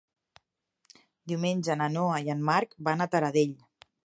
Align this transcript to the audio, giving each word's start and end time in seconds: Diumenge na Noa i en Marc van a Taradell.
Diumenge 1.33 1.75
na 1.83 1.91
Noa 1.99 2.17
i 2.29 2.35
en 2.37 2.43
Marc 2.49 2.77
van 2.89 3.07
a 3.07 3.09
Taradell. 3.15 3.57